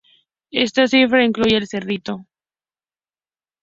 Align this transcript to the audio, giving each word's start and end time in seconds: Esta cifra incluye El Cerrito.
Esta 0.49 0.87
cifra 0.87 1.23
incluye 1.23 1.57
El 1.57 1.67
Cerrito. 1.67 2.25